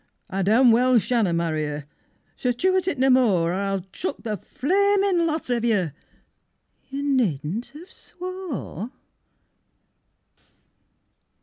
I 0.31 0.41
damn 0.41 0.71
well 0.71 0.97
shanna 0.97 1.31
marry 1.31 1.63
'er, 1.63 1.85
So 2.35 2.51
chew 2.51 2.75
at 2.75 2.87
it 2.87 2.97
no 2.97 3.11
more, 3.11 3.51
Or 3.51 3.53
I'll 3.53 3.81
chuck 3.91 4.15
the 4.23 4.35
flamin' 4.35 5.27
lot 5.27 5.51
of 5.51 5.63
you 5.63 5.91
You 6.89 7.03
nedn't 7.03 7.67
have 7.75 7.91
swore. 7.91 8.89